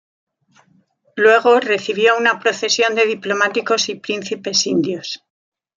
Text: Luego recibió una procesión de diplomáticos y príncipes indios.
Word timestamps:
Luego 1.15 1.59
recibió 1.59 2.17
una 2.17 2.39
procesión 2.39 2.95
de 2.95 3.05
diplomáticos 3.05 3.87
y 3.89 3.93
príncipes 3.99 4.65
indios. 4.65 5.23